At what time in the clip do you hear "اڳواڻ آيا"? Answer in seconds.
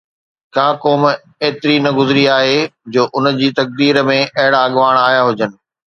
4.67-5.21